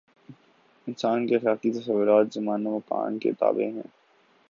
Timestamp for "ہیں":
3.63-3.87